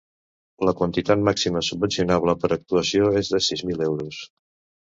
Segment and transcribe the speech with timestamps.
[0.67, 4.27] La quantitat màxima subvencionable per actuació és de sis mil euros.